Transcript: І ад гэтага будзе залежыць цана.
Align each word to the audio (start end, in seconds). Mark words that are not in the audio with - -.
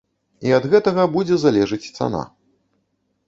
І 0.47 0.53
ад 0.57 0.63
гэтага 0.71 1.03
будзе 1.17 1.35
залежыць 1.43 1.91
цана. 1.97 2.23